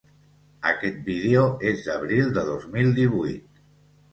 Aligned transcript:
Aquest 0.69 0.95
vídeo 1.09 1.43
és 1.73 1.83
d'abril 1.89 2.33
de 2.39 2.47
dos 2.51 2.67
mil 2.79 2.91
divuit. 3.03 3.63